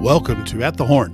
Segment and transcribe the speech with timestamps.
[0.00, 1.12] Welcome to At the Horn,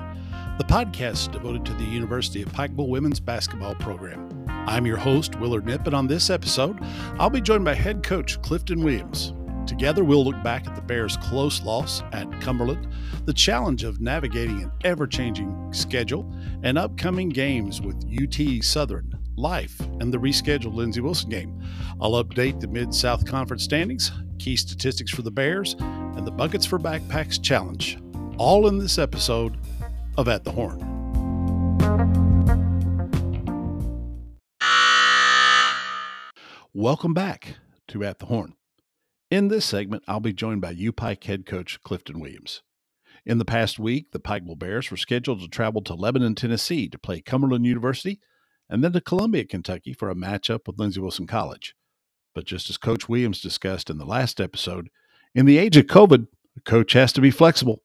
[0.58, 4.46] the podcast devoted to the University of Pikeville women's basketball program.
[4.48, 6.78] I'm your host, Willard Knipp, and on this episode,
[7.18, 9.34] I'll be joined by head coach Clifton Williams.
[9.66, 12.86] Together, we'll look back at the Bears' close loss at Cumberland,
[13.24, 16.32] the challenge of navigating an ever changing schedule,
[16.62, 21.60] and upcoming games with UT Southern, Life, and the rescheduled Lindsey Wilson game.
[22.00, 26.64] I'll update the Mid South Conference standings, key statistics for the Bears, and the Buckets
[26.64, 27.98] for Backpacks Challenge
[28.38, 29.56] all in this episode
[30.18, 30.78] of At the Horn.
[36.74, 37.56] Welcome back
[37.88, 38.54] to At the Horn.
[39.30, 42.62] In this segment, I'll be joined by UPike head coach Clifton Williams.
[43.24, 46.98] In the past week, the Pikeville Bears were scheduled to travel to Lebanon, Tennessee to
[46.98, 48.20] play Cumberland University
[48.68, 51.74] and then to Columbia, Kentucky for a matchup with Lindsey Wilson College.
[52.34, 54.90] But just as Coach Williams discussed in the last episode,
[55.34, 56.26] in the age of COVID,
[56.56, 57.82] a coach has to be flexible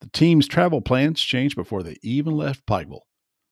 [0.00, 3.02] the team's travel plans changed before they even left Pikeville.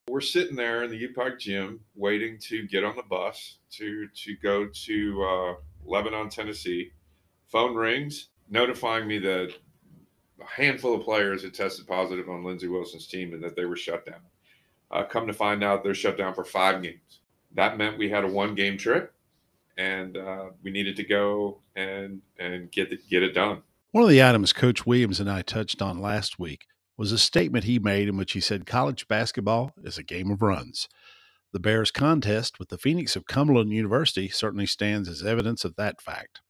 [0.09, 4.07] We're sitting there in the U Pike gym waiting to get on the bus to
[4.09, 6.93] to go to uh, Lebanon, Tennessee.
[7.49, 9.55] Phone rings notifying me that
[10.41, 13.77] a handful of players had tested positive on Lindsey Wilson's team and that they were
[13.77, 14.21] shut down.
[14.91, 17.21] Uh, come to find out, they're shut down for five games.
[17.55, 19.15] That meant we had a one game trip,
[19.79, 23.63] and uh, we needed to go and and get get it done.
[23.95, 27.63] One of the items Coach Williams and I touched on last week was a statement
[27.63, 30.89] he made in which he said college basketball is a game of runs.
[31.53, 36.03] The Bears' contest with the Phoenix of Cumberland University certainly stands as evidence of that
[36.03, 36.41] fact.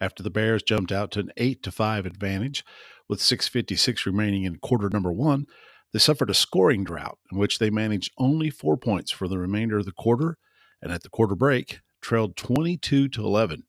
[0.00, 2.64] After the Bears jumped out to an 8 to 5 advantage
[3.10, 5.44] with 656 remaining in quarter number 1,
[5.92, 9.76] they suffered a scoring drought in which they managed only 4 points for the remainder
[9.76, 10.38] of the quarter
[10.80, 13.64] and at the quarter break trailed 22 to 11.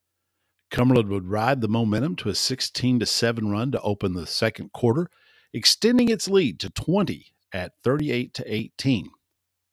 [0.71, 4.71] Cumberland would ride the momentum to a 16 to 7 run to open the second
[4.71, 5.09] quarter,
[5.53, 9.11] extending its lead to 20 at 38 to 18.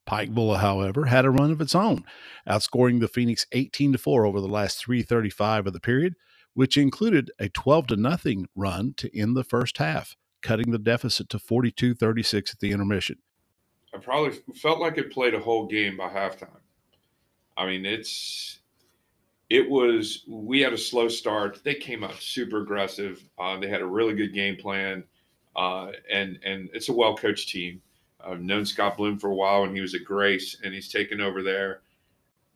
[0.09, 2.05] Pikeville, however, had a run of its own,
[2.49, 6.15] outscoring the Phoenix 18 to 4 over the last 335 of the period,
[6.55, 11.29] which included a 12 to nothing run to end the first half, cutting the deficit
[11.29, 13.19] to 42-36 at the intermission.
[13.95, 16.61] I probably felt like it played a whole game by halftime.
[17.57, 18.58] I mean, it's
[19.51, 21.61] it was we had a slow start.
[21.65, 23.23] They came out super aggressive.
[23.39, 25.05] Uh, they had a really good game plan,
[25.57, 27.81] uh, and and it's a well coached team.
[28.21, 31.21] I've known Scott Bloom for a while, and he was at Grace, and he's taken
[31.21, 31.81] over there.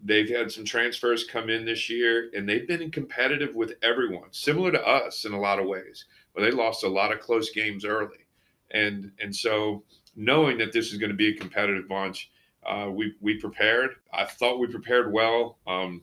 [0.04, 4.72] They've had some transfers come in this year, and they've been competitive with everyone, similar
[4.72, 6.06] to us in a lot of ways.
[6.34, 8.26] But they lost a lot of close games early,
[8.72, 12.31] and and so knowing that this is going to be a competitive bunch,
[12.66, 13.97] uh, we we prepared.
[14.12, 15.56] I thought we prepared well.
[15.66, 16.02] Um,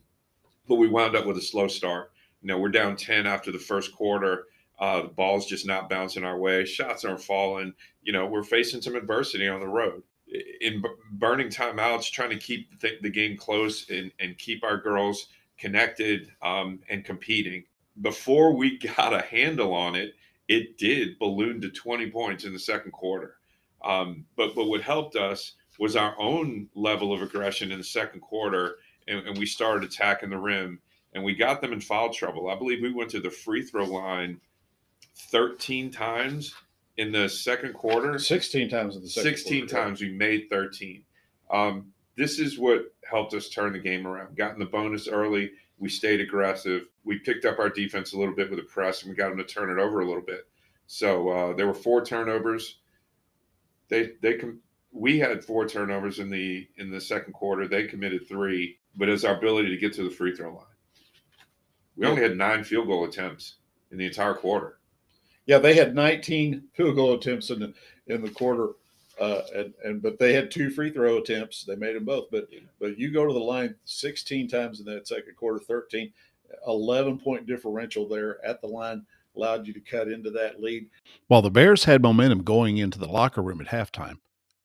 [0.69, 2.13] but we wound up with a slow start.
[2.41, 4.45] You know, we're down 10 after the first quarter.
[4.79, 6.63] Uh, the ball's just not bouncing our way.
[6.63, 7.73] Shots aren't falling.
[8.03, 10.03] You know, we're facing some adversity on the road.
[10.61, 14.77] In b- burning timeouts, trying to keep the, the game close and, and, keep our
[14.77, 15.27] girls
[15.57, 17.63] connected um, and competing.
[18.01, 20.13] Before we got a handle on it,
[20.47, 23.37] it did balloon to 20 points in the second quarter.
[23.83, 28.19] Um, but but what helped us was our own level of aggression in the second
[28.19, 28.75] quarter
[29.09, 30.79] and, and we started attacking the rim
[31.13, 32.49] and we got them in foul trouble.
[32.49, 34.39] I believe we went to the free throw line
[35.31, 36.53] 13 times
[36.97, 38.17] in the second quarter.
[38.19, 40.01] 16 times in the second 16 quarter, times.
[40.01, 41.03] We made 13.
[41.51, 44.37] Um, this is what helped us turn the game around.
[44.37, 45.51] Gotten the bonus early.
[45.79, 46.83] We stayed aggressive.
[47.03, 49.37] We picked up our defense a little bit with the press and we got them
[49.37, 50.47] to turn it over a little bit.
[50.87, 52.79] So uh, there were four turnovers.
[53.87, 54.59] They they com-
[54.91, 57.67] we had four turnovers in the in the second quarter.
[57.67, 60.65] They committed three but it's our ability to get to the free throw line.
[61.95, 63.55] We only had nine field goal attempts
[63.91, 64.77] in the entire quarter.
[65.45, 67.73] Yeah, they had 19 field goal attempts in the
[68.07, 68.69] in the quarter,
[69.19, 71.63] uh, and and but they had two free throw attempts.
[71.63, 72.27] They made them both.
[72.31, 72.49] But
[72.79, 76.11] but you go to the line 16 times in that second quarter, 13,
[76.67, 79.05] 11 point differential there at the line
[79.35, 80.89] allowed you to cut into that lead.
[81.27, 84.17] While the Bears had momentum going into the locker room at halftime,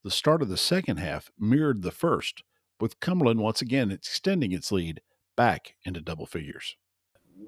[0.03, 2.43] the start of the second half mirrored the first
[2.81, 5.01] with Cumberland once again extending its lead
[5.37, 6.77] back into double figures.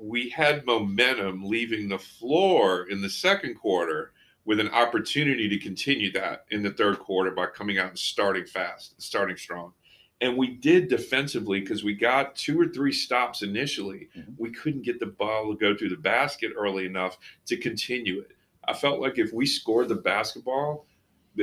[0.01, 4.13] We had momentum leaving the floor in the second quarter
[4.45, 8.47] with an opportunity to continue that in the third quarter by coming out and starting
[8.47, 9.73] fast, starting strong.
[10.21, 14.09] And we did defensively because we got two or three stops initially.
[14.17, 14.33] Mm-hmm.
[14.39, 18.33] We couldn't get the ball to go through the basket early enough to continue it.
[18.67, 20.87] I felt like if we scored the basketball,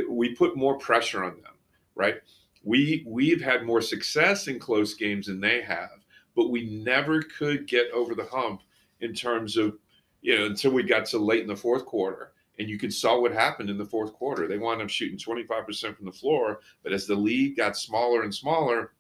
[0.10, 1.54] we put more pressure on them,
[1.96, 2.16] right?
[2.63, 6.04] We we've had more success in close games than they have,
[6.36, 8.62] but we never could get over the hump
[9.01, 9.77] in terms of
[10.21, 12.31] you know until we got to late in the fourth quarter.
[12.60, 14.48] And you could saw what happened in the fourth quarter.
[14.48, 18.33] They wound up shooting 25% from the floor, but as the lead got smaller and
[18.33, 18.94] smaller,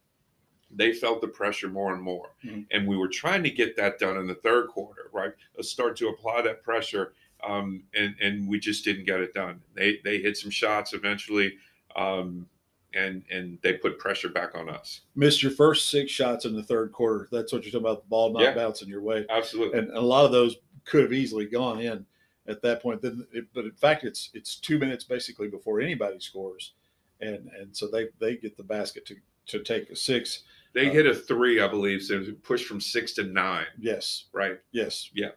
[0.71, 2.31] they felt the pressure more and more.
[2.43, 2.61] Mm-hmm.
[2.71, 5.33] And we were trying to get that done in the third quarter, right?
[5.55, 7.13] Let's start to apply that pressure.
[7.47, 9.61] Um, and, and we just didn't get it done.
[9.75, 11.53] They, they hit some shots eventually.
[11.95, 12.47] Um,
[12.93, 15.01] and and they put pressure back on us.
[15.15, 17.27] Missed your first six shots in the third quarter.
[17.31, 18.03] That's what you're talking about.
[18.03, 18.53] The ball not Yeah.
[18.55, 19.79] bouncing your way, Absolutely.
[19.79, 22.05] and, and a lot of those could have easily gone in
[22.47, 23.01] at that point.
[23.01, 26.73] Then, it, but in fact, it's it's two minutes basically before anybody scores,
[27.21, 29.15] and and so they they get the basket to
[29.47, 30.43] to take a six.
[30.73, 32.01] They Uh, hit a three, I believe.
[32.03, 34.59] So it was push from six to nine, Yes, right?
[34.71, 35.31] yes, Yeah.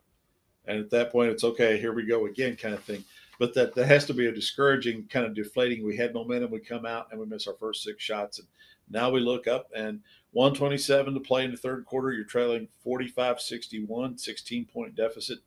[0.68, 1.78] And at that point, it's okay.
[1.78, 3.04] Here we go again, kind of thing.
[3.38, 5.84] But that that has to be a discouraging, kind of deflating.
[5.84, 6.50] We had momentum.
[6.50, 8.48] We come out and we miss our first six shots, and
[8.88, 10.00] now we look up and
[10.32, 12.12] 127 to play in the third quarter.
[12.12, 15.38] You're trailing 45 61, 16 point deficit.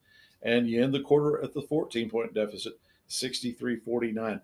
[0.42, 2.74] And you end the quarter at the 14 point deficit,
[3.08, 4.42] 63 49.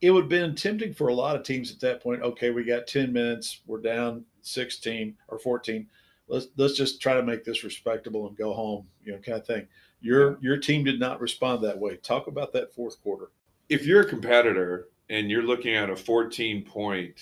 [0.00, 2.22] It would have been tempting for a lot of teams at that point.
[2.22, 3.60] Okay, we got 10 minutes.
[3.66, 5.86] We're down 16 or 14.
[6.28, 9.46] Let's, let's just try to make this respectable and go home, you know, kind of
[9.46, 9.66] thing.
[10.00, 11.96] Your your team did not respond that way.
[11.96, 13.30] Talk about that fourth quarter.
[13.68, 17.20] If you're a competitor and you're looking at a 14 point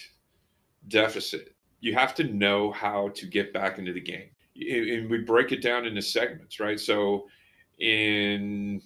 [0.89, 4.31] deficit, you have to know how to get back into the game.
[4.57, 6.81] And we break it down into segments, right?
[6.81, 7.29] So
[7.79, 8.83] in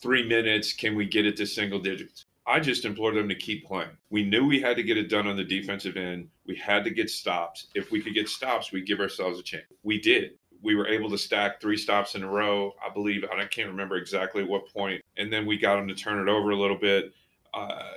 [0.00, 2.26] three minutes, can we get it to single digits?
[2.46, 3.90] I just implored them to keep playing.
[4.08, 6.28] We knew we had to get it done on the defensive end.
[6.46, 7.68] We had to get stops.
[7.74, 9.66] If we could get stops, we give ourselves a chance.
[9.82, 10.32] We did.
[10.62, 12.74] We were able to stack three stops in a row.
[12.84, 16.20] I believe I can't remember exactly what point, and then we got them to turn
[16.20, 17.12] it over a little bit,
[17.54, 17.92] uh,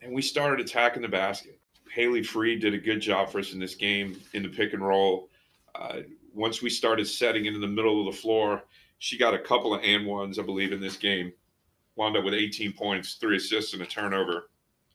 [0.00, 1.58] and we started attacking the basket.
[1.90, 4.86] Haley Free did a good job for us in this game in the pick and
[4.86, 5.30] roll.
[5.74, 6.00] Uh,
[6.32, 8.62] once we started setting it in the middle of the floor,
[8.98, 11.32] she got a couple of and ones, I believe, in this game.
[11.96, 14.50] Wound up with 18 points, three assists, and a turnover.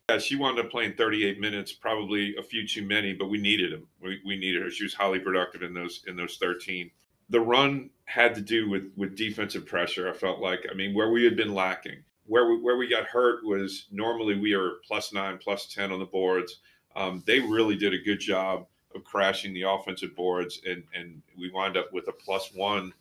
[0.10, 3.72] Yeah, she wound up playing 38 minutes, probably a few too many, but we needed
[3.72, 3.88] them.
[4.02, 4.70] We, we needed her.
[4.70, 6.92] She was highly productive in those in those 13.
[7.30, 10.10] The run had to do with with defensive pressure.
[10.10, 13.06] I felt like, I mean, where we had been lacking, where we, where we got
[13.06, 16.60] hurt was normally we are plus nine, plus 10 on the boards.
[16.98, 21.50] Um, they really did a good job of crashing the offensive boards, and and we
[21.50, 22.94] wind up with a plus one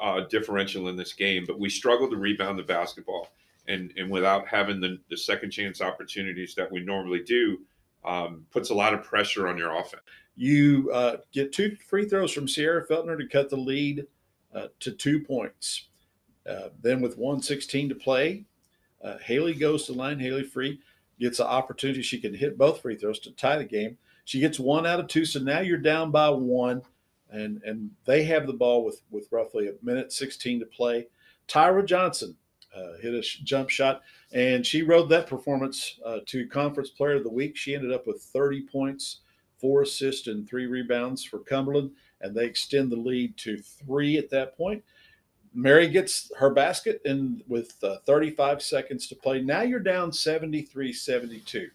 [0.00, 1.44] uh, differential in this game.
[1.46, 3.28] But we struggled to rebound the basketball,
[3.68, 7.58] and and without having the, the second chance opportunities that we normally do,
[8.04, 10.02] um, puts a lot of pressure on your offense.
[10.36, 14.06] You uh, get two free throws from Sierra Feltner to cut the lead
[14.54, 15.88] uh, to two points.
[16.48, 18.44] Uh, then with 116 to play,
[19.04, 20.18] uh, Haley goes to line.
[20.18, 20.80] Haley Free
[21.20, 22.02] gets an opportunity.
[22.02, 23.98] She can hit both free throws to tie the game.
[24.24, 25.24] She gets one out of two.
[25.24, 26.82] So now you're down by one,
[27.30, 31.08] and and they have the ball with with roughly a minute 16 to play.
[31.48, 32.36] Tyra Johnson
[32.78, 34.02] uh, hit a sh- jump shot,
[34.32, 37.56] and she rode that performance uh, to Conference Player of the Week.
[37.56, 39.20] She ended up with 30 points,
[39.58, 41.90] four assists, and three rebounds for Cumberland,
[42.20, 44.82] and they extend the lead to three at that point.
[45.54, 49.40] Mary gets her basket and with uh, 35 seconds to play.
[49.40, 51.68] Now you're down 73 72.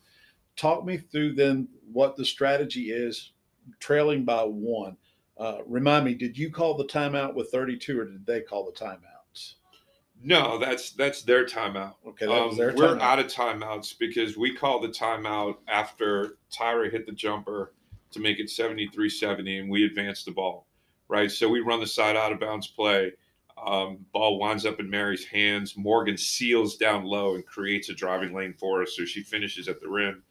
[0.55, 3.31] Talk me through then what the strategy is
[3.79, 4.95] trailing by one.
[5.37, 8.71] Uh, remind me, did you call the timeout with 32 or did they call the
[8.71, 9.12] timeouts?
[10.25, 11.95] No, that's that's their timeout.
[12.07, 13.01] Okay, that was Um, their we're timeout.
[13.01, 17.73] out of timeouts because we called the timeout after Tyra hit the jumper
[18.11, 20.67] to make it 73 70 and we advanced the ball,
[21.09, 21.29] right?
[21.29, 23.11] So we run the side out of bounds play.
[23.65, 25.75] Um, ball winds up in Mary's hands.
[25.77, 28.95] Morgan seals down low and creates a driving lane for us.
[28.95, 30.23] So she finishes at the rim.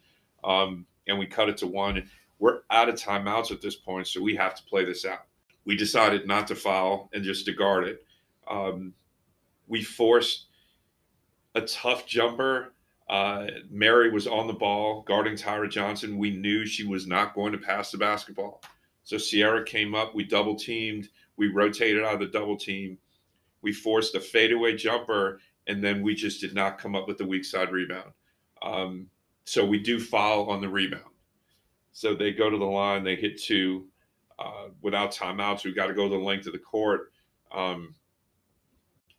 [0.43, 2.09] Um, and we cut it to one.
[2.39, 4.07] We're out of timeouts at this point.
[4.09, 5.27] So we have to play this out.
[5.65, 8.05] We decided not to foul and just to guard it.
[8.51, 8.93] Um,
[9.73, 10.49] we forced
[11.55, 12.75] a tough jumper.
[13.09, 16.19] Uh, Mary was on the ball guarding Tyra Johnson.
[16.19, 18.63] We knew she was not going to pass the basketball.
[19.03, 20.15] So Sierra came up.
[20.15, 21.09] We double teamed.
[21.39, 22.99] We rotated out of the double team.
[23.63, 27.25] We forced a fadeaway jumper, and then we just did not come up with the
[27.25, 28.13] weak side rebound.
[28.61, 29.07] Um,
[29.45, 31.15] so we do foul on the rebound.
[31.93, 33.87] So they go to the line, they hit two
[34.39, 35.65] uh, without timeouts.
[35.65, 37.11] We've got to go the length of the court.
[37.51, 37.95] Um,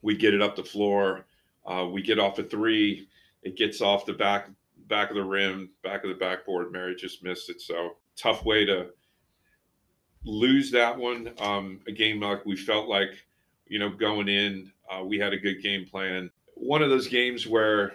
[0.03, 1.25] we get it up the floor.
[1.65, 3.07] Uh, we get off a three.
[3.41, 4.49] It gets off the back
[4.87, 6.71] back of the rim, back of the backboard.
[6.71, 7.61] Mary just missed it.
[7.61, 8.89] So tough way to
[10.23, 11.31] lose that one.
[11.39, 13.25] Um, a game like we felt like,
[13.67, 16.29] you know, going in, uh, we had a good game plan.
[16.55, 17.93] One of those games where,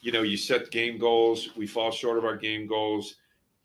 [0.00, 3.16] you know, you set game goals, we fall short of our game goals.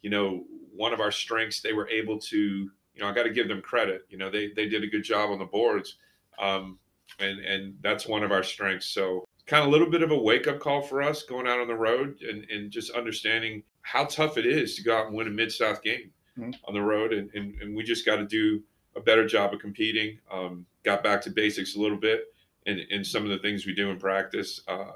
[0.02, 0.44] You know,
[0.76, 3.62] one of our strengths, they were able to, you know, I got to give them
[3.62, 4.02] credit.
[4.10, 5.98] You know, they they did a good job on the boards.
[6.40, 6.80] Um,
[7.24, 8.88] and and that's one of our strengths.
[8.88, 11.60] So kind of a little bit of a wake up call for us going out
[11.60, 15.16] on the road and, and just understanding how tough it is to go out and
[15.16, 16.52] win a Mid South game mm-hmm.
[16.66, 17.12] on the road.
[17.12, 18.64] And, and, and we just got to do
[18.96, 20.18] a better job of competing.
[20.32, 22.34] Um, got back to basics a little bit
[22.68, 24.62] and, in some of the things we do in practice.
[24.68, 24.92] Uh,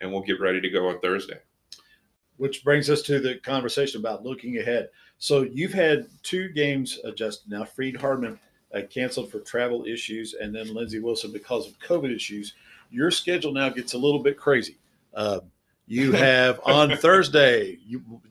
[0.00, 1.38] and we'll get ready to go on Thursday.
[2.38, 4.88] Which brings us to the conversation about looking ahead.
[5.18, 7.64] So you've had two games adjusted now.
[7.64, 8.38] Freed-Hardeman
[8.74, 12.54] uh, canceled for travel issues, and then Lindsey Wilson because of COVID issues.
[12.90, 14.78] Your schedule now gets a little bit crazy.
[15.14, 15.40] Uh,
[15.86, 17.78] you have on Thursday,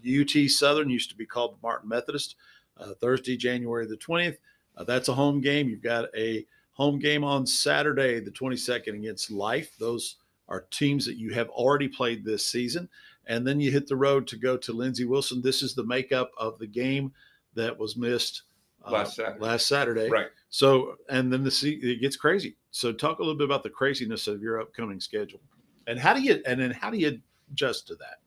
[0.05, 2.35] UT Southern used to be called Martin Methodist.
[2.77, 4.37] Uh, Thursday, January the 20th.
[4.77, 5.67] Uh, that's a home game.
[5.67, 9.75] You've got a home game on Saturday, the 22nd, against Life.
[9.77, 10.15] Those
[10.47, 12.87] are teams that you have already played this season.
[13.27, 15.41] And then you hit the road to go to Lindsey Wilson.
[15.41, 17.11] This is the makeup of the game
[17.53, 18.43] that was missed
[18.85, 19.39] Uh, last Saturday.
[19.39, 20.09] Last Saturday.
[20.09, 20.27] Right.
[20.49, 22.55] So, and then the it gets crazy.
[22.71, 25.41] So, talk a little bit about the craziness of your upcoming schedule,
[25.87, 27.19] and how do you and then how do you
[27.51, 28.19] adjust to that?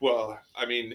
[0.00, 0.94] Well, I mean,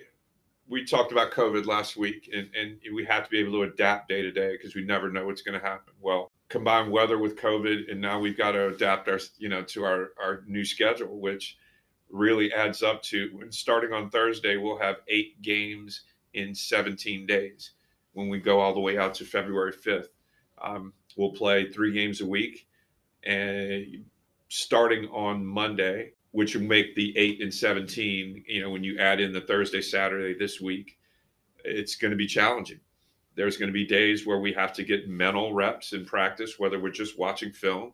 [0.67, 4.09] we talked about COVID last week, and, and we have to be able to adapt
[4.09, 5.93] day to day because we never know what's going to happen.
[6.01, 9.83] Well, combine weather with COVID, and now we've got to adapt our, you know, to
[9.85, 11.57] our our new schedule, which
[12.09, 16.01] really adds up to when starting on Thursday, we'll have eight games
[16.33, 17.71] in 17 days.
[18.17, 20.07] When we go all the way out to February 5th,
[20.61, 22.67] um, we'll play three games a week,
[23.23, 24.05] and
[24.49, 28.43] starting on Monday, which will make the eight and 17.
[28.47, 30.97] You know, when you add in the Thursday, Saturday this week,
[31.63, 32.79] it's going to be challenging
[33.37, 36.79] there's going to be days where we have to get mental reps in practice, whether
[36.79, 37.93] we're just watching film,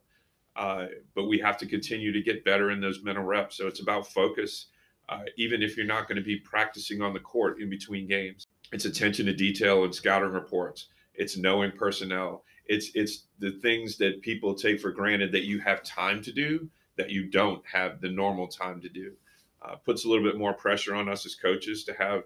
[0.55, 3.57] uh, but we have to continue to get better in those mental reps.
[3.57, 4.67] So it's about focus,
[5.09, 8.47] uh, even if you're not going to be practicing on the court in between games.
[8.73, 10.87] It's attention to detail and scouting reports.
[11.13, 12.43] It's knowing personnel.
[12.65, 16.67] It's it's the things that people take for granted that you have time to do
[16.97, 19.13] that you don't have the normal time to do.
[19.61, 22.23] Uh, puts a little bit more pressure on us as coaches to have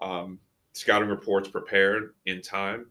[0.00, 0.38] um,
[0.74, 2.86] scouting reports prepared in time.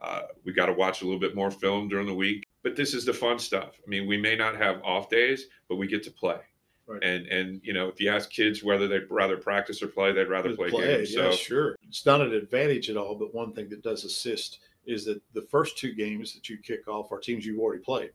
[0.00, 2.94] Uh, we got to watch a little bit more film during the week, but this
[2.94, 3.80] is the fun stuff.
[3.84, 6.38] I mean, we may not have off days, but we get to play.
[6.90, 7.04] Right.
[7.04, 10.24] And and you know, if you ask kids whether they'd rather practice or play, they'd
[10.24, 11.14] rather play, play, games.
[11.14, 13.14] Yeah, so sure, it's not an advantage at all.
[13.14, 16.88] But one thing that does assist is that the first two games that you kick
[16.88, 18.10] off are teams you've already played.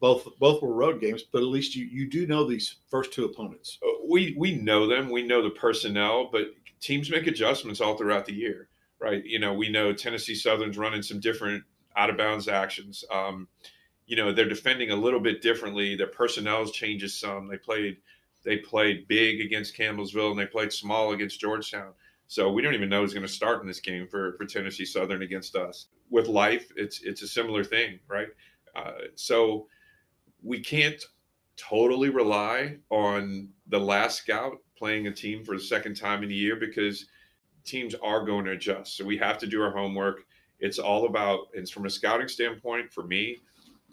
[0.00, 3.26] Both both were road games, but at least you you do know these first two
[3.26, 3.78] opponents.
[3.82, 5.10] Uh, we we know them.
[5.10, 6.46] We know the personnel, but
[6.80, 8.68] teams make adjustments all throughout the year,
[9.00, 9.22] right?
[9.22, 11.62] You know, we know Tennessee Southern's running some different
[11.94, 13.04] out of bounds actions.
[13.12, 13.48] Um,
[14.08, 15.94] you know, they're defending a little bit differently.
[15.94, 17.46] Their personnel changes some.
[17.46, 17.98] They played
[18.42, 21.92] they played big against Campbellsville and they played small against Georgetown.
[22.26, 24.84] So we don't even know who's going to start in this game for, for Tennessee
[24.84, 25.86] Southern against us.
[26.10, 28.28] With life, it's it's a similar thing, right?
[28.74, 29.66] Uh, so
[30.42, 31.02] we can't
[31.56, 36.34] totally rely on the last scout playing a team for the second time in a
[36.34, 37.06] year because
[37.64, 38.96] teams are going to adjust.
[38.96, 40.24] So we have to do our homework.
[40.60, 43.38] It's all about, it's from a scouting standpoint for me,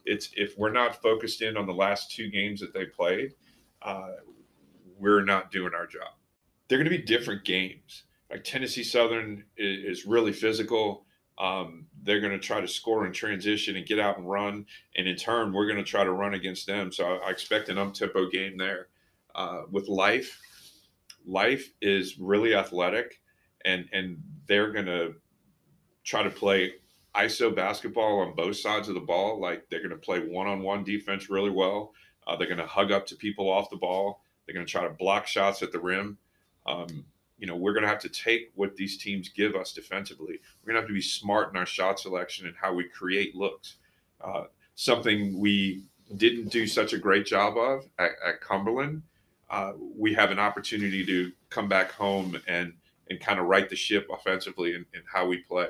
[0.05, 3.33] it's if we're not focused in on the last two games that they played,
[3.81, 4.11] uh,
[4.97, 6.09] we're not doing our job.
[6.67, 8.03] They're going to be different games.
[8.29, 11.05] Like Tennessee Southern is, is really physical.
[11.37, 14.65] Um, they're going to try to score in transition and get out and run.
[14.95, 16.91] And in turn, we're going to try to run against them.
[16.91, 18.87] So I, I expect an up tempo game there.
[19.35, 20.39] Uh, with life,
[21.25, 23.19] life is really athletic
[23.65, 25.15] and and they're going to
[26.03, 26.75] try to play
[27.17, 31.29] iso basketball on both sides of the ball like they're going to play one-on-one defense
[31.29, 31.93] really well.
[32.27, 34.21] Uh, they're going to hug up to people off the ball.
[34.45, 36.17] They're going to try to block shots at the rim.
[36.65, 37.05] Um,
[37.37, 40.39] you know we're going to have to take what these teams give us defensively.
[40.63, 43.35] We're going to have to be smart in our shot selection and how we create
[43.35, 43.75] looks.
[44.21, 44.45] Uh,
[44.75, 45.83] something we
[46.17, 49.01] didn't do such a great job of at, at cumberland
[49.49, 52.73] uh, we have an opportunity to come back home and
[53.09, 55.67] and kind of right the ship offensively in how we play.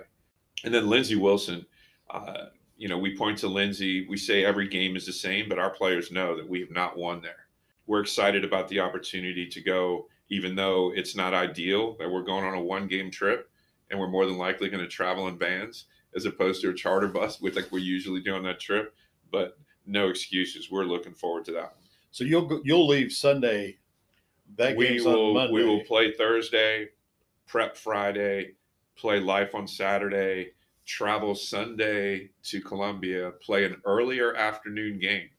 [0.63, 1.65] And then Lindsey Wilson,
[2.09, 2.45] uh,
[2.77, 4.07] you know, we point to Lindsey.
[4.07, 6.97] We say every game is the same, but our players know that we have not
[6.97, 7.47] won there.
[7.87, 12.43] We're excited about the opportunity to go, even though it's not ideal that we're going
[12.43, 13.49] on a one game trip
[13.89, 15.85] and we're more than likely going to travel in vans
[16.15, 18.95] as opposed to a charter bus, with like we usually do on that trip.
[19.31, 20.71] But no excuses.
[20.71, 21.75] We're looking forward to that.
[22.11, 23.77] So you'll you'll leave Sunday.
[24.57, 26.89] That we will we will play Thursday,
[27.47, 28.53] prep Friday,
[28.95, 30.51] play life on Saturday,
[30.85, 35.29] travel Sunday to Columbia, play an earlier afternoon game.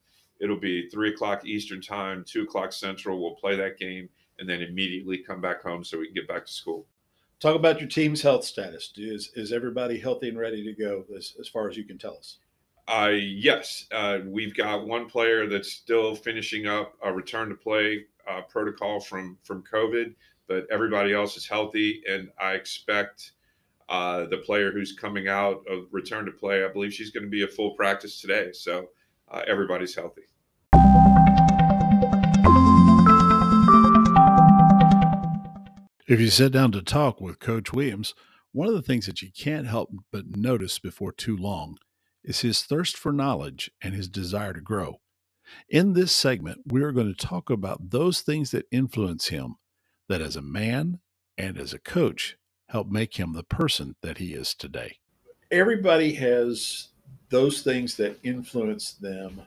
[0.40, 3.20] It'll be three o'clock Eastern time, two o'clock Central.
[3.20, 4.08] We'll play that game
[4.38, 6.86] and then immediately come back home so we can get back to school.
[7.40, 8.92] Talk about your team's health status.
[8.96, 12.16] Is is everybody healthy and ready to go as, as far as you can tell
[12.16, 12.38] us?
[12.88, 18.04] Uh, yes, uh, we've got one player that's still finishing up a return to play
[18.28, 20.14] uh, protocol from from COVID,
[20.46, 23.32] but everybody else is healthy, and I expect
[23.88, 26.64] uh, the player who's coming out of return to play.
[26.64, 28.88] I believe she's going to be a full practice today, so
[29.30, 30.22] uh, everybody's healthy.
[36.08, 38.14] If you sit down to talk with Coach Williams,
[38.52, 41.78] one of the things that you can't help but notice before too long
[42.22, 45.00] is his thirst for knowledge and his desire to grow.
[45.68, 49.56] In this segment, we are going to talk about those things that influence him,
[50.08, 51.00] that as a man
[51.36, 52.36] and as a coach
[52.68, 54.98] help make him the person that he is today.
[55.50, 56.88] Everybody has
[57.28, 59.42] those things that influence them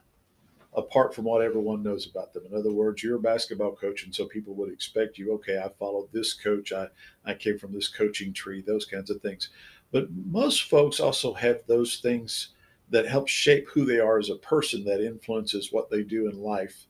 [0.76, 2.44] apart from what everyone knows about them.
[2.50, 5.70] In other words, you're a basketball coach, and so people would expect you, okay, I
[5.80, 6.88] followed this coach, I,
[7.26, 9.50] I came from this coaching tree, those kinds of things.
[9.92, 12.50] But most folks also have those things
[12.92, 16.40] that help shape who they are as a person that influences what they do in
[16.40, 16.88] life.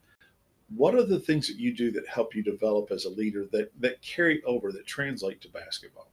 [0.76, 3.70] What are the things that you do that help you develop as a leader that,
[3.80, 6.09] that carry over, that translate to basketball?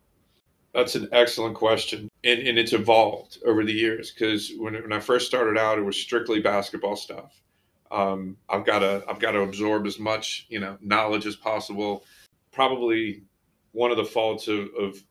[0.78, 2.08] That's an excellent question.
[2.24, 5.82] And, and it's evolved over the years because when, when I first started out, it
[5.82, 7.42] was strictly basketball stuff.
[7.90, 12.06] Um, I've got to I've got to absorb as much you know knowledge as possible.
[12.52, 13.24] Probably
[13.72, 15.02] one of the faults of, of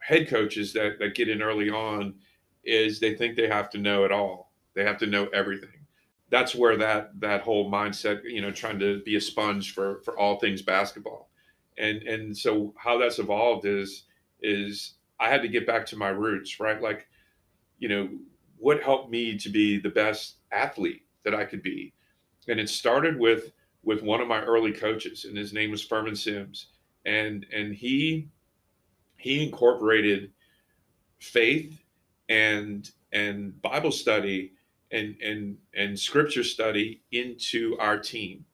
[0.00, 2.14] head coaches that, that get in early on
[2.62, 4.52] is they think they have to know it all.
[4.74, 5.84] They have to know everything.
[6.30, 10.16] That's where that that whole mindset, you know, trying to be a sponge for for
[10.16, 11.28] all things basketball.
[11.76, 14.04] And and so how that's evolved is
[14.40, 16.80] is I had to get back to my roots, right?
[16.80, 17.08] Like,
[17.78, 18.08] you know,
[18.58, 21.92] what helped me to be the best athlete that I could be?
[22.48, 23.52] And it started with
[23.84, 26.68] with one of my early coaches, and his name was Furman Sims,
[27.06, 28.28] and and he
[29.16, 30.32] he incorporated
[31.18, 31.82] faith
[32.28, 34.52] and and Bible study
[34.90, 38.44] and and and scripture study into our team,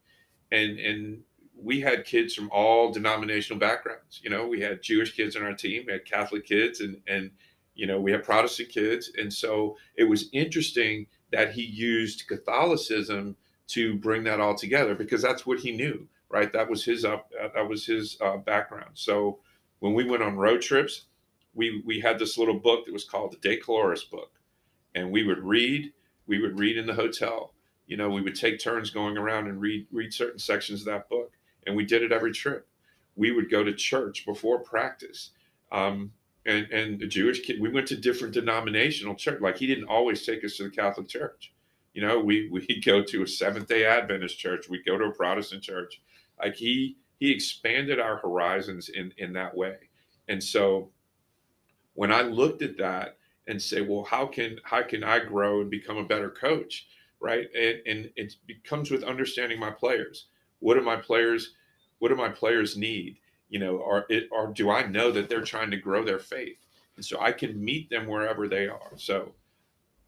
[0.52, 1.22] and and
[1.64, 4.20] we had kids from all denominational backgrounds.
[4.22, 7.30] You know, we had Jewish kids on our team, we had Catholic kids, and and
[7.74, 13.36] you know we had Protestant kids, and so it was interesting that he used Catholicism
[13.66, 16.52] to bring that all together because that's what he knew, right?
[16.52, 18.90] That was his up, uh, that was his uh, background.
[18.92, 19.40] So
[19.80, 21.06] when we went on road trips,
[21.54, 24.32] we we had this little book that was called the De Caloris book,
[24.94, 25.92] and we would read.
[26.26, 27.52] We would read in the hotel.
[27.86, 31.08] You know, we would take turns going around and read read certain sections of that
[31.08, 31.32] book,
[31.66, 32.66] and we did it every trip.
[33.16, 35.30] We would go to church before practice.
[35.72, 36.12] Um,
[36.46, 39.40] and and the Jewish kid, we went to different denominational church.
[39.40, 41.52] Like he didn't always take us to the Catholic Church.
[41.94, 45.12] You know, we we go to a Seventh Day Adventist church, we go to a
[45.12, 46.00] Protestant church.
[46.42, 49.76] Like he he expanded our horizons in in that way.
[50.28, 50.90] And so
[51.94, 55.70] when I looked at that and say, well, how can how can I grow and
[55.70, 56.86] become a better coach,
[57.20, 57.46] right?
[57.54, 60.26] And and it comes with understanding my players.
[60.64, 61.52] What do my players
[61.98, 63.18] what do my players need?
[63.48, 66.58] You know, or or do I know that they're trying to grow their faith?
[66.96, 68.92] And so I can meet them wherever they are.
[68.96, 69.34] So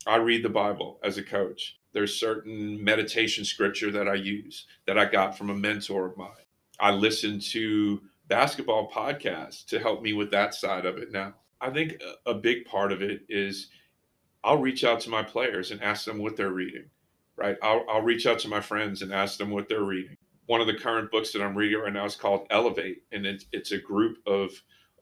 [0.07, 1.79] I read the Bible as a coach.
[1.93, 6.47] There's certain meditation scripture that I use that I got from a mentor of mine.
[6.81, 11.35] I listen to basketball podcasts to help me with that side of it now.
[11.61, 13.69] I think a big part of it is
[14.45, 16.91] I'll reach out to my players and ask them what they're reading,
[17.37, 17.57] right?
[17.63, 20.16] I'll, I'll reach out to my friends and ask them what they're reading.
[20.47, 23.47] One of the current books that I'm reading right now is called Elevate, and it's,
[23.53, 24.51] it's a group of,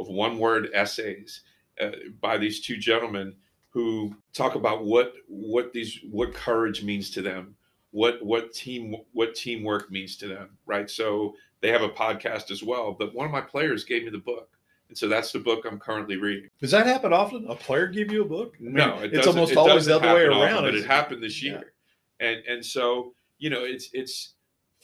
[0.00, 1.42] of one word essays
[1.80, 3.34] uh, by these two gentlemen
[3.74, 7.56] who talk about what what these what courage means to them,
[7.90, 10.88] what what team what teamwork means to them, right?
[10.88, 12.92] So they have a podcast as well.
[12.92, 14.50] But one of my players gave me the book.
[14.88, 16.50] And so that's the book I'm currently reading.
[16.60, 17.46] Does that happen often?
[17.48, 18.54] A player give you a book?
[18.60, 20.42] I mean, no, it it's almost it always the other way around.
[20.42, 21.72] Often, but it happened this year,
[22.20, 22.28] yeah.
[22.28, 24.33] and and so you know it's it's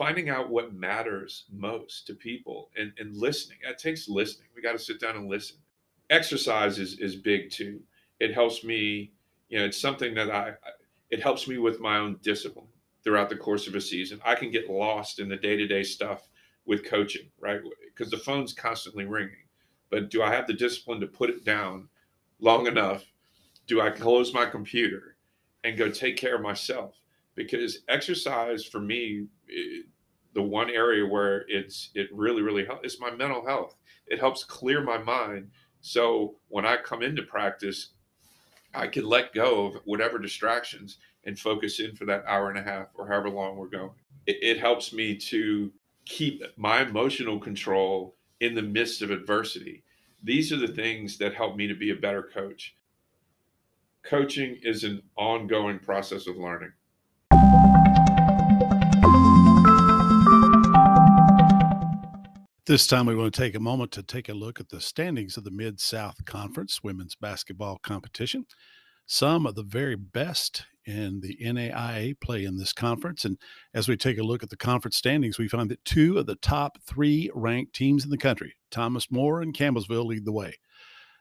[0.00, 3.58] finding out what matters most to people and and listening.
[3.62, 4.48] It takes listening.
[4.56, 5.58] We got to sit down and listen.
[6.08, 7.80] Exercise is is big too
[8.20, 9.12] it helps me
[9.48, 10.52] you know it's something that i
[11.10, 12.68] it helps me with my own discipline
[13.02, 16.28] throughout the course of a season i can get lost in the day-to-day stuff
[16.66, 19.48] with coaching right because the phone's constantly ringing
[19.90, 21.88] but do i have the discipline to put it down
[22.38, 23.04] long enough
[23.66, 25.16] do i close my computer
[25.64, 27.00] and go take care of myself
[27.44, 29.87] because exercise for me it,
[30.35, 33.76] the one area where it's it really really helps is my mental health
[34.07, 35.50] it helps clear my mind
[35.81, 37.90] so when i come into practice
[38.74, 42.62] I can let go of whatever distractions and focus in for that hour and a
[42.62, 43.90] half or however long we're going.
[44.26, 45.72] It, it, helps me to
[46.07, 49.83] keep my emotional control in the midst of adversity.
[50.22, 52.76] These are the things that help me to be a better coach.
[54.03, 56.72] coaching is an ongoing process of learning.
[62.70, 65.37] This time, we want to take a moment to take a look at the standings
[65.37, 68.46] of the Mid South Conference women's basketball competition.
[69.06, 73.24] Some of the very best in the NAIA play in this conference.
[73.24, 73.38] And
[73.74, 76.37] as we take a look at the conference standings, we find that two of the
[76.37, 80.54] top three ranked teams in the country, Thomas More and Campbellsville, lead the way.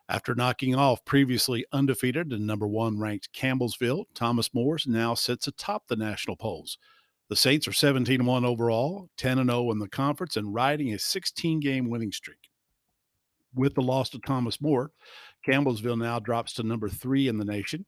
[0.08, 5.88] After knocking off previously undefeated and number one ranked Campbellsville, Thomas More's now sits atop
[5.88, 6.78] the national polls.
[7.30, 11.60] The Saints are 17 1 overall, 10 0 in the conference, and riding a 16
[11.60, 12.50] game winning streak.
[13.54, 14.92] With the loss to Thomas More,
[15.48, 17.86] Campbellsville now drops to number three in the nation,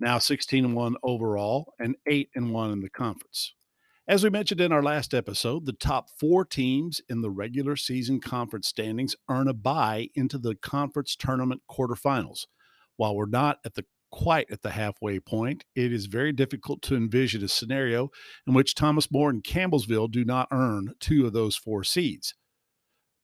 [0.00, 3.54] now 16 1 overall, and 8 1 in the conference.
[4.08, 8.18] As we mentioned in our last episode, the top four teams in the regular season
[8.18, 12.46] conference standings earn a bye into the conference tournament quarterfinals.
[12.96, 16.96] While we're not at the quite at the halfway point, it is very difficult to
[16.96, 18.10] envision a scenario
[18.46, 22.34] in which Thomas More and Campbellsville do not earn two of those four seeds.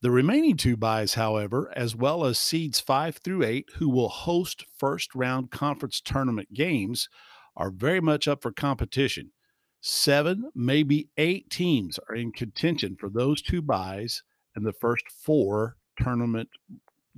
[0.03, 4.65] The remaining two byes, however, as well as seeds five through eight, who will host
[4.79, 7.09] first round conference tournament games,
[7.57, 9.33] are very much up for competition.
[9.81, 14.23] Seven, maybe eight teams are in contention for those two byes
[14.55, 16.51] and the first four tournament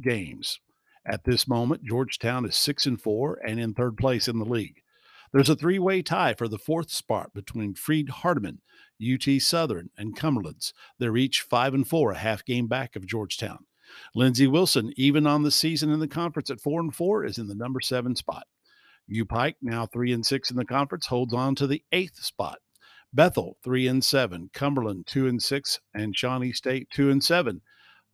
[0.01, 0.61] games.
[1.07, 4.83] At this moment, Georgetown is six and four and in third place in the league.
[5.33, 8.59] There's a three-way tie for the fourth spot between Freed Hardeman,
[9.01, 10.73] UT Southern, and Cumberlands.
[10.99, 13.67] They're each five and four, a half game back of Georgetown.
[14.15, 17.47] Lindsey Wilson, even on the season in the conference at four and four, is in
[17.47, 18.47] the number seven spot.
[19.07, 22.59] U Pike, now three and six in the conference, holds on to the eighth spot.
[23.13, 24.51] Bethel, three and seven.
[24.53, 27.63] Cumberland, two and six, and Shawnee State, two and seven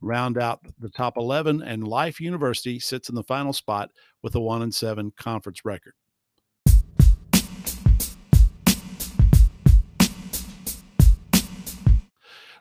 [0.05, 3.91] round out the top 11, and Life University sits in the final spot
[4.23, 5.95] with a 1 and 7 conference record.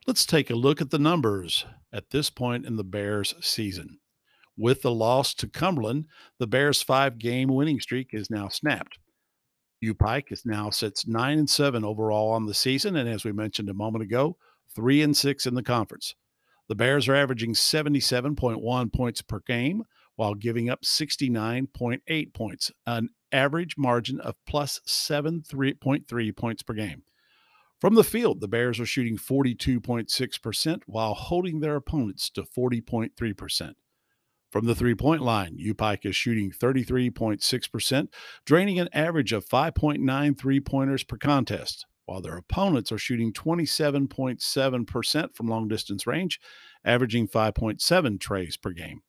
[0.06, 4.00] Let's take a look at the numbers at this point in the Bears season.
[4.58, 6.06] With the loss to Cumberland,
[6.40, 9.00] the Bears' five game winning streak is now snapped.
[9.80, 13.32] U Pike is now sits nine and seven overall on the season, and as we
[13.32, 14.38] mentioned a moment ago,
[14.76, 16.16] three and six in the conference.
[16.70, 19.84] The Bears are averaging 77.1 points per game
[20.16, 27.04] while giving up 69.8 points, an average margin of plus 7.3 points per game.
[27.82, 33.74] From the field, the Bears are shooting 42.6% while holding their opponents to 40.3%.
[34.50, 38.08] From the three point line, UPike is shooting 33.6%,
[38.46, 45.36] draining an average of 5.9 three pointers per contest while their opponents are shooting 27.7%
[45.36, 46.40] from long distance range,
[46.84, 49.02] averaging 5.7 trays per game.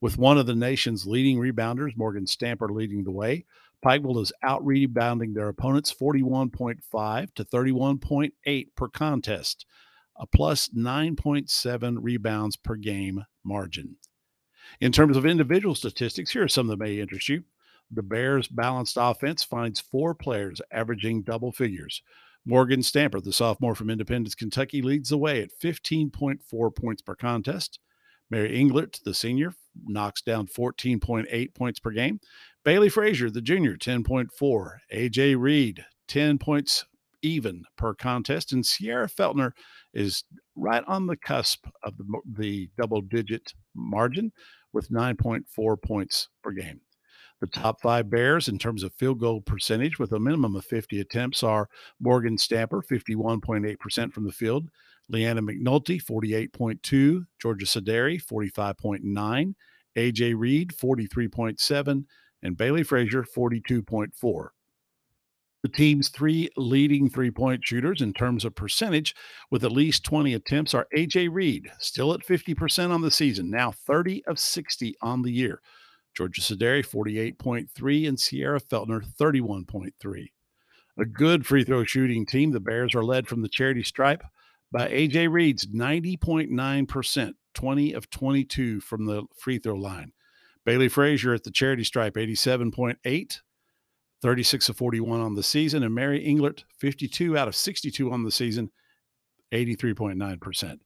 [0.00, 3.46] With one of the nation's leading rebounders, Morgan Stamper, leading the way,
[3.84, 9.66] Pikeville is out rebounding their opponents 41.5 to 31.8 per contest,
[10.16, 13.96] a plus 9.7 rebounds per game margin.
[14.80, 17.44] In terms of individual statistics, here are some that may interest you.
[17.90, 22.02] The Bears' balanced offense finds four players averaging double figures.
[22.44, 27.78] Morgan Stamper, the sophomore from Independence, Kentucky, leads the way at 15.4 points per contest.
[28.30, 32.20] Mary Englert, the senior, knocks down 14.8 points per game.
[32.64, 34.78] Bailey Frazier, the junior, 10.4.
[34.92, 36.84] AJ Reed, 10 points
[37.22, 38.52] even per contest.
[38.52, 39.52] And Sierra Feltner
[39.94, 40.24] is
[40.54, 44.32] right on the cusp of the, the double digit margin
[44.72, 46.80] with 9.4 points per game.
[47.40, 51.00] The top five Bears in terms of field goal percentage with a minimum of 50
[51.00, 51.68] attempts are
[52.00, 54.70] Morgan Stamper, 51.8% from the field,
[55.08, 59.54] Leanna McNulty, 48.2, Georgia Sederi, 45.9,
[59.96, 62.04] AJ Reed, 43.7,
[62.42, 64.48] and Bailey Frazier, 42.4.
[65.62, 69.14] The team's three leading three point shooters in terms of percentage
[69.50, 73.72] with at least 20 attempts are AJ Reed, still at 50% on the season, now
[73.72, 75.60] 30 of 60 on the year.
[76.14, 80.26] Georgia Sederi, 48.3, and Sierra Feltner, 31.3.
[80.98, 82.50] A good free throw shooting team.
[82.50, 84.24] The Bears are led from the charity stripe
[84.72, 90.12] by AJ Reed's 90.9%, 20 of 22 from the free throw line.
[90.64, 93.40] Bailey Frazier at the charity stripe, 87.8,
[94.20, 95.82] 36 of 41 on the season.
[95.82, 98.70] And Mary Englert, 52 out of 62 on the season,
[99.52, 100.78] 83.9%.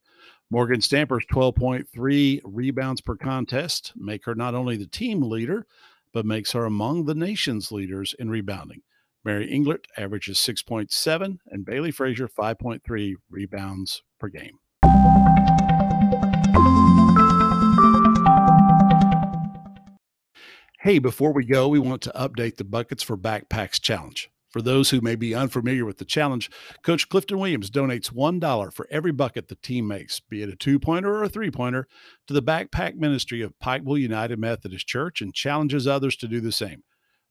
[0.53, 5.67] Morgan Stamper's 12.3 rebounds per contest make her not only the team leader,
[6.13, 8.83] but makes her among the nation's leaders in rebounding.
[9.25, 14.59] Mary Englert averages 6.7 and Bailey Frazier 5.3 rebounds per game.
[20.81, 24.29] Hey, before we go, we want to update the Buckets for Backpacks Challenge.
[24.53, 26.51] For those who may be unfamiliar with the challenge,
[26.83, 30.79] Coach Clifton Williams donates $1 for every bucket the team makes, be it a two
[30.79, 31.89] pointer or a three pointer,
[32.27, 36.53] to the backpack ministry of Pikeville United Methodist Church and challenges others to do the
[36.53, 36.83] same.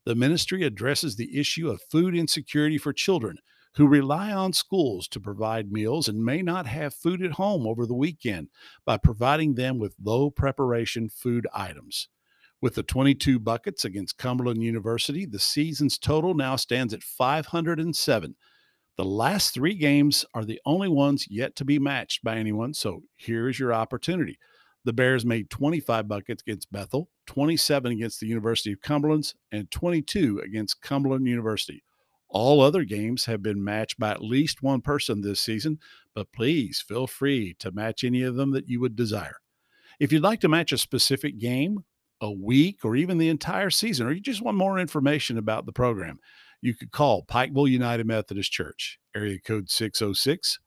[0.04, 3.38] The ministry addresses the issue of food insecurity for children
[3.76, 7.86] who rely on schools to provide meals and may not have food at home over
[7.86, 8.48] the weekend
[8.84, 12.08] by providing them with low preparation food items.
[12.62, 18.36] With the 22 buckets against Cumberland University, the season's total now stands at 507.
[18.96, 23.02] The last three games are the only ones yet to be matched by anyone, so
[23.16, 24.38] here's your opportunity.
[24.84, 30.40] The Bears made 25 buckets against Bethel, 27 against the University of Cumberland, and 22
[30.44, 31.82] against Cumberland University.
[32.28, 35.80] All other games have been matched by at least one person this season,
[36.14, 39.38] but please feel free to match any of them that you would desire.
[39.98, 41.84] If you'd like to match a specific game,
[42.22, 45.72] a week, or even the entire season, or you just want more information about the
[45.72, 46.18] program,
[46.60, 50.58] you could call Pikeville United Methodist Church, area code 606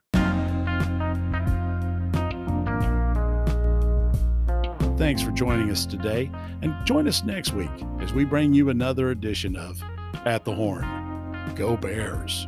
[4.97, 9.11] Thanks for joining us today, and join us next week as we bring you another
[9.11, 9.81] edition of
[10.25, 11.53] At the Horn.
[11.55, 12.47] Go Bears!